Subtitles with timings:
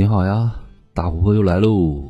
[0.00, 0.58] 你好呀，
[0.94, 2.02] 大琥珀又来喽。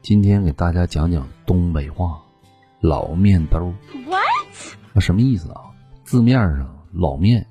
[0.00, 2.18] 今天给大家讲讲东北话
[2.80, 3.58] “老面兜
[4.06, 4.78] What？
[4.94, 5.60] 那什么意思啊？
[6.02, 7.46] 字面上“老面”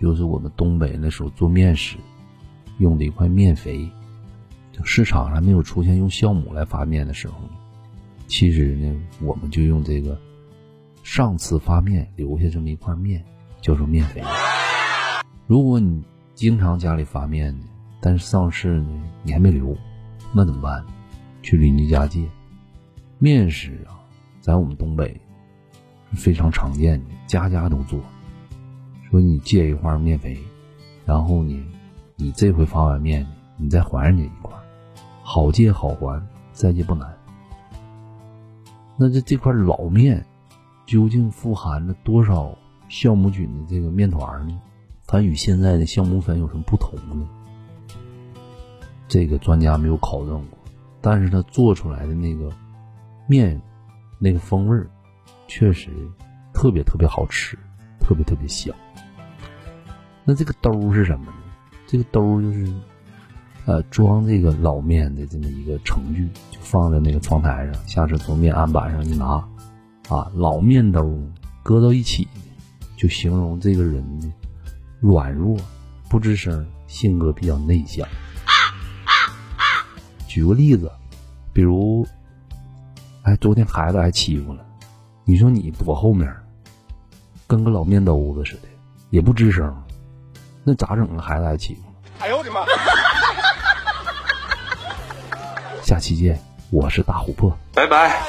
[0.00, 1.96] 就是我们东北那时候做面时
[2.78, 3.90] 用的一块面肥。
[4.70, 7.54] 就市场上没有出现用酵母来发面的时候呢，
[8.28, 10.16] 其实呢，我们就用这个
[11.02, 13.24] 上次发面留下这么一块面，
[13.60, 14.22] 叫做面肥。
[15.48, 16.00] 如果你
[16.36, 17.64] 经常家里发面呢，
[18.04, 19.74] 但是上市呢你还没留，
[20.34, 20.84] 那怎么办？
[21.40, 22.28] 去邻居家借。
[23.18, 24.02] 面食啊，
[24.40, 25.20] 在我们东北
[26.10, 28.00] 是非常常见的，家家都做。
[29.08, 30.36] 说你借一块面肥，
[31.06, 31.64] 然后呢，
[32.16, 33.24] 你这回发完面，
[33.56, 34.50] 你再还人家一块。
[35.22, 36.20] 好借好还，
[36.52, 37.16] 再借不难。
[38.96, 40.26] 那这这块老面
[40.86, 42.58] 究竟富含了多少
[42.90, 44.60] 酵母菌的这个面团呢？
[45.06, 47.28] 它与现在的酵母粉有什么不同呢？
[49.12, 50.58] 这个专家没有考证过，
[51.02, 52.50] 但是他做出来的那个
[53.26, 53.60] 面，
[54.18, 54.88] 那个风味儿
[55.46, 55.90] 确实
[56.54, 57.58] 特别特别好吃，
[58.00, 58.74] 特别特别香。
[60.24, 61.32] 那这个兜是什么呢？
[61.86, 62.66] 这个兜就是。
[63.64, 69.34] 呃，装这个老面的这么一个盛具，就放在那个窗台上，下次从面案板上一拿，
[70.08, 71.16] 啊，老面兜
[71.62, 72.26] 搁到一起，
[72.96, 74.32] 就形容这个人呢
[74.98, 75.56] 软弱，
[76.08, 78.04] 不吱声，性格比较内向。
[80.32, 80.90] 举个例子，
[81.52, 82.06] 比如，
[83.22, 84.64] 哎，昨天孩子挨欺负了，
[85.26, 86.34] 你说你躲后面，
[87.46, 88.68] 跟个老面兜子似的，
[89.10, 89.76] 也不吱声，
[90.64, 91.20] 那咋整啊？
[91.20, 91.82] 孩子挨欺负？
[92.18, 92.64] 哎呦我的妈！
[95.82, 98.22] 下期见，我是大琥珀，拜拜。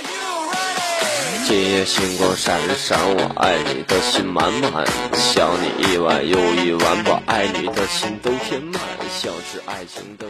[1.47, 8.73] 今夜星光闪闪，我爱你的心满满，想你一晚又一晚，把爱你的心都填满，
[9.09, 10.27] 像是爱情的。